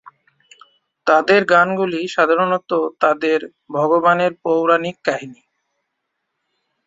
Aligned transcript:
তাদের 1.07 1.41
গানগুলি 1.45 2.01
সাধারণত 2.07 2.71
তাদের 3.01 3.39
ভগবানের 3.69 4.31
পৌরাণিক 4.43 4.97
কাহিনী। 5.05 5.41